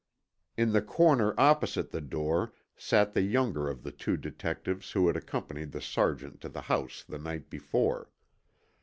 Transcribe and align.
In 0.57 0.71
the 0.73 0.81
corner 0.81 1.35
opposite 1.39 1.91
the 1.91 2.01
door 2.01 2.53
sat 2.75 3.13
the 3.13 3.21
younger 3.21 3.69
of 3.69 3.83
the 3.83 3.91
two 3.91 4.17
detectives 4.17 4.93
who 4.93 5.05
had 5.05 5.15
accompanied 5.15 5.73
the 5.73 5.79
Sergeant 5.79 6.41
to 6.41 6.49
the 6.49 6.61
house 6.61 7.03
the 7.07 7.19
night 7.19 7.51
before. 7.51 8.09